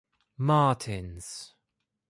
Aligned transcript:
Martins. 0.39 1.53